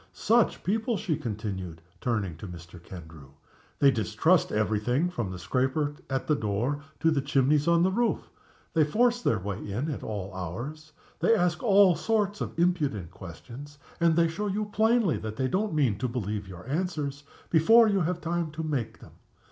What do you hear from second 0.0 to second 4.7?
Such people!" she continued, turning to Mr. Kendrew. "They distrust